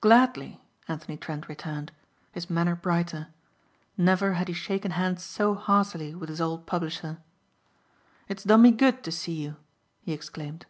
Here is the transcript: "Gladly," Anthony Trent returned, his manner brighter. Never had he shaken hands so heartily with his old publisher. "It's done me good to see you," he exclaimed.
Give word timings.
"Gladly," 0.00 0.62
Anthony 0.88 1.18
Trent 1.18 1.46
returned, 1.46 1.92
his 2.32 2.48
manner 2.48 2.74
brighter. 2.74 3.28
Never 3.98 4.32
had 4.32 4.48
he 4.48 4.54
shaken 4.54 4.92
hands 4.92 5.22
so 5.22 5.54
heartily 5.54 6.14
with 6.14 6.30
his 6.30 6.40
old 6.40 6.64
publisher. 6.64 7.18
"It's 8.30 8.44
done 8.44 8.62
me 8.62 8.70
good 8.70 9.04
to 9.04 9.12
see 9.12 9.34
you," 9.34 9.56
he 10.00 10.14
exclaimed. 10.14 10.64